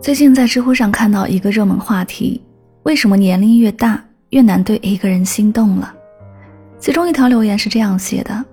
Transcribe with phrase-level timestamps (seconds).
[0.00, 2.42] 最近在知乎上看到一个热门话题：
[2.82, 5.94] 为什么年龄越大越难对一个人心动了？
[6.78, 8.44] 其中一条留言是这样写的：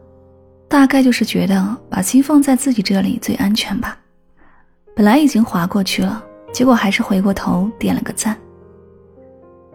[0.67, 3.97] 大概就是觉得把心放在自己这里最安全吧。
[4.95, 8.37] 本来已经划过去了，结果还是回过头点了个赞。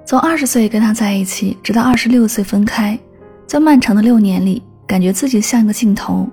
[0.08, 2.98] 从二十岁跟他在一起，直到二十六岁分开，
[3.46, 6.26] 在漫长的六年里，感觉自己像一个镜头，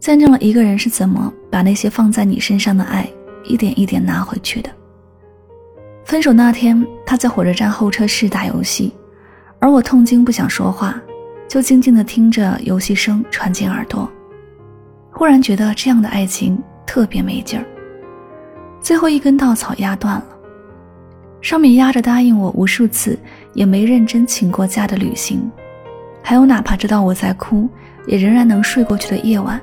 [0.00, 3.06] 见证了一个人是怎么把那些放在你身上的爱
[3.44, 4.70] 一点一点拿回去的。
[6.06, 8.94] 分手那天，他在火车站候车室打游戏，
[9.58, 10.98] 而我痛经不想说话，
[11.46, 14.10] 就静静地听着游戏声传进耳朵。
[15.12, 17.66] 忽然觉得这样的爱情特别没劲儿，
[18.80, 20.26] 最后一根稻草压断了。
[21.46, 23.16] 上面压着答应我无数次
[23.52, 25.48] 也没认真请过假的旅行，
[26.20, 27.68] 还有哪怕知道我在哭
[28.04, 29.60] 也仍然能睡过去的夜晚。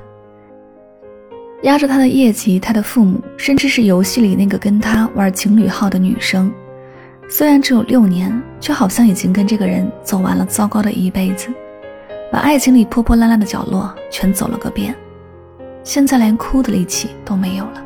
[1.64, 6.50] 压着他的业绩，他的父母，甚至是游戏里那个跟他玩情侣号的女生，
[7.28, 11.50] 虽然只有六年，却好像已经跟这个人走完了糟糕的一辈子，
[12.32, 14.94] 把爱情里破破烂烂的角落全走了个遍，
[15.82, 17.84] 现在连哭的力气都没有了。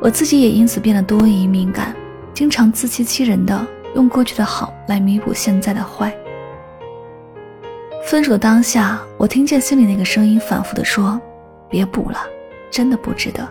[0.00, 1.94] 我自己也因此变得多疑敏感。
[2.34, 6.14] 经常自欺欺人的用过去的好来弥补现在的坏。
[8.04, 11.20] 分手的当下，我听见心里那个声音反复的说
[11.70, 12.18] ：“别补了，
[12.70, 13.48] 真的不值得。”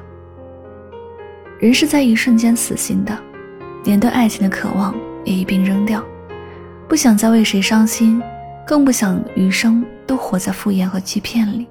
[1.57, 3.17] 人是在一瞬间死心的，
[3.85, 4.93] 连对爱情的渴望
[5.23, 6.03] 也一并扔掉，
[6.87, 8.21] 不想再为谁伤心，
[8.67, 11.67] 更不想余生都活在敷衍和欺骗里。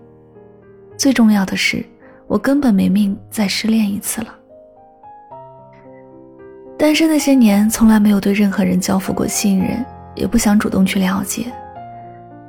[0.96, 1.84] 最重要的是，
[2.26, 4.34] 我根本没命再失恋一次了。
[6.80, 11.44] 单身那些年，从来没有对任何人交付过信任，也不想主动去了解，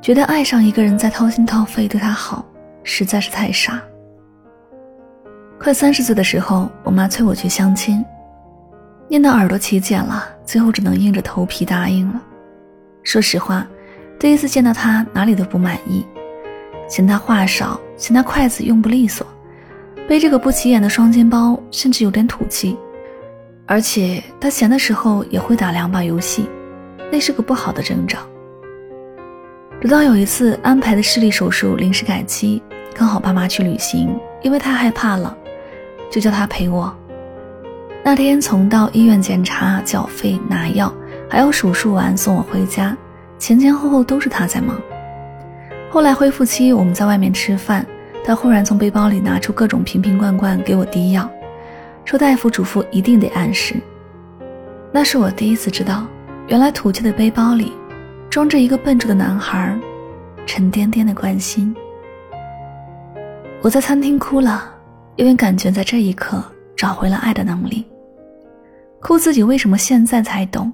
[0.01, 2.45] 觉得爱上一个人再掏心掏肺对他好，
[2.81, 3.83] 实在是太傻。
[5.59, 8.05] 快三十岁的时候，我妈催我去相亲，
[9.09, 12.21] 念到耳朵起茧了，最后只能硬着头皮答应了。
[13.03, 13.67] 说实话，
[14.17, 16.05] 第一次见到他，哪里都不满意，
[16.87, 19.27] 嫌他话少，嫌他筷子用不利索，
[20.07, 22.77] 背这个不起眼的双肩包，甚至有点土气。
[23.71, 26.45] 而且他闲的时候也会打两把游戏，
[27.09, 28.19] 那是个不好的征兆。
[29.79, 32.61] 直到有一次安排的视力手术临时改期，
[32.93, 35.33] 刚好爸妈去旅行，因为太害怕了，
[36.11, 36.93] 就叫他陪我。
[38.03, 40.93] 那天从到医院检查、缴费、拿药，
[41.29, 42.93] 还有手术完送我回家，
[43.39, 44.77] 前前后后都是他在忙。
[45.89, 47.85] 后来恢复期，我们在外面吃饭，
[48.25, 51.31] 他忽然从背包里拿出各种瓶瓶罐罐给我滴药。
[52.03, 53.75] 说大夫嘱咐一定得按时，
[54.91, 56.05] 那是我第一次知道，
[56.47, 57.71] 原来土气的背包里
[58.29, 59.79] 装着一个笨拙的男孩，
[60.45, 61.73] 沉甸甸的关心。
[63.61, 64.73] 我在餐厅哭了，
[65.15, 66.43] 因为感觉在这一刻
[66.75, 67.85] 找回了爱的能力。
[68.99, 70.71] 哭自己为什么现在才懂，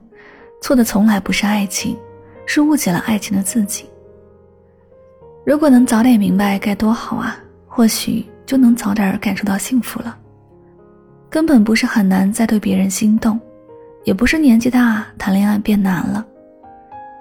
[0.62, 1.96] 错的从来不是爱情，
[2.46, 3.86] 是误解了爱情的自己。
[5.46, 7.38] 如果能早点明白该多好啊，
[7.68, 10.18] 或许就能早点感受到幸福了。
[11.30, 13.40] 根本不是很难再对别人心动，
[14.04, 16.26] 也不是年纪大谈恋爱变难了，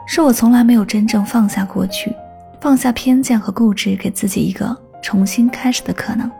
[0.06, 2.14] 是我从来没有真正放下过去，
[2.60, 6.30] 放下偏见和固执，给自己一个重新开始的可能。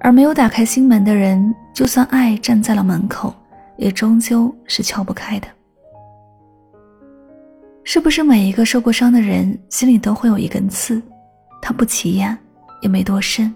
[0.00, 3.32] 而没有打开心门的人，就算爱站在了门口，
[3.76, 5.46] 也终究是敲不开的。
[7.84, 11.00] 是不是每一个受过伤的人心里都会有一根刺？
[11.60, 12.36] 它不起眼，
[12.80, 13.52] 也没多深。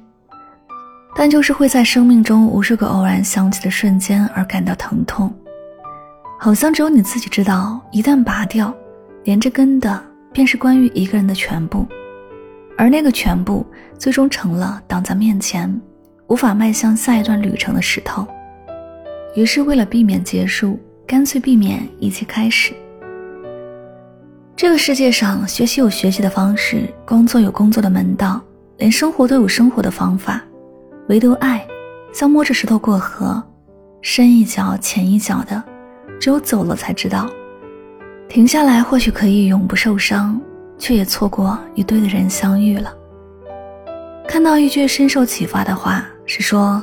[1.19, 5.33] 但就是会在生命中无数个偶然想起的瞬间而感到疼痛，
[6.39, 8.73] 好像只有你自己知道，一旦拔掉，
[9.25, 11.87] 连着根的便是关于一个人的全部，
[12.77, 13.65] 而那个全部
[13.99, 15.81] 最终成了挡在面前，
[16.27, 18.27] 无法迈向下一段旅程的石头。
[19.35, 22.75] 于是为了避免结束，干脆避免一切开始。
[24.55, 28.39] 这个世界上，学习有学习的方式，工作有工作的门道，
[28.77, 30.43] 连生活都有生活的方法。
[31.09, 31.65] 唯独爱，
[32.13, 33.43] 像摸着石头过河，
[34.03, 35.63] 深一脚浅一脚的，
[36.19, 37.31] 只有走了才知道。
[38.29, 40.41] 停下来或许可以永不受伤，
[40.79, 42.93] 却也错过与对的人相遇了。
[44.27, 46.83] 看到一句深受启发的话，是说：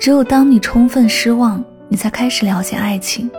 [0.00, 3.30] 只有当你充分失望，你才开始了解爱情。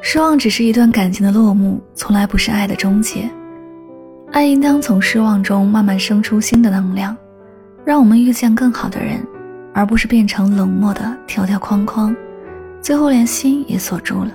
[0.00, 3.30] 失望只是一段感情的落幕，从来不是爱的终结。
[4.32, 7.14] 爱应当从失望中慢慢生出新的能量，
[7.84, 9.20] 让我们遇见更好的人，
[9.74, 12.14] 而不是变成冷漠的条条框框，
[12.80, 14.30] 最后连心也锁住了。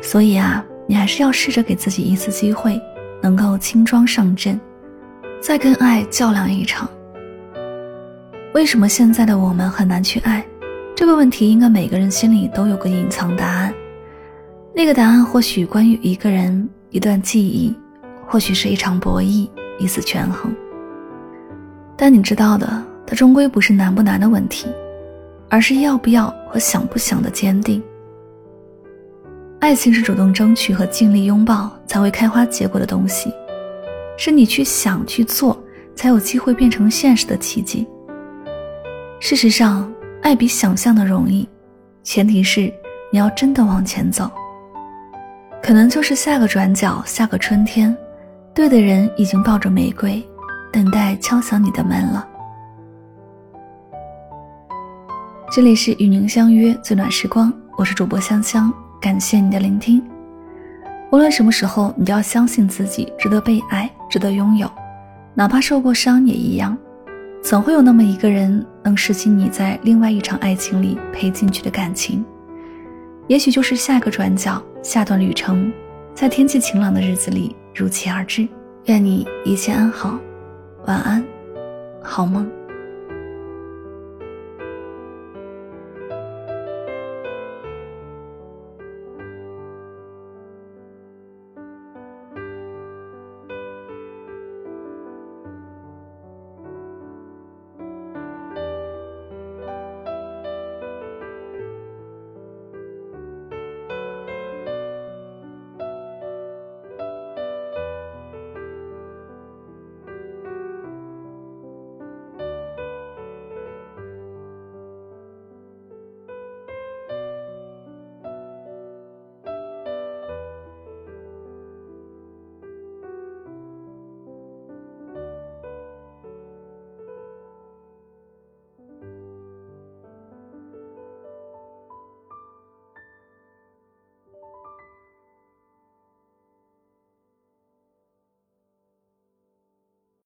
[0.00, 2.80] 所以啊，你还是要试着给自己一次机会，
[3.22, 4.58] 能够轻装上阵，
[5.40, 6.88] 再跟爱较量一场。
[8.54, 10.44] 为什么现在的我们很难去爱？
[10.94, 13.72] 这个问题应该每个人心里都有个隐藏答案。
[14.74, 17.74] 那个答案或许关于一个人、一段记忆，
[18.26, 19.46] 或许是一场博弈，
[19.78, 20.54] 一次权衡。
[21.96, 24.66] 但你知道的，它终归不是难不难的问题，
[25.48, 27.82] 而是要不要和想不想的坚定。
[29.60, 33.32] 爱情是主动争取和尽力拥抱才会开花结果的东西，
[34.18, 35.56] 是你去想去做，
[35.94, 37.86] 才有机会变成现实的奇迹。
[39.18, 39.90] 事实上，
[40.22, 41.48] 爱比想象的容易，
[42.02, 42.72] 前提是
[43.10, 44.30] 你要真的往前走。
[45.62, 47.96] 可能就是下个转角，下个春天，
[48.54, 50.22] 对的人已经抱着玫瑰，
[50.70, 52.28] 等待敲响你的门了。
[55.56, 58.70] 这里是与您相约最暖时光，我是主播香香，
[59.00, 60.02] 感谢你的聆听。
[61.10, 64.70] 无论什么时候，你都要相信自己值得被爱，值得拥有，
[65.32, 66.76] 哪怕受过伤也一样。
[67.42, 72.22] 总会有那么一个人能拾起你在另外一场爱情里赔进去的感情，
[73.26, 75.72] 也许就是下一个转角，下段旅程，
[76.14, 78.46] 在天气晴朗的日子里如期而至。
[78.84, 80.18] 愿你一切安好，
[80.84, 81.24] 晚安，
[82.02, 82.46] 好梦。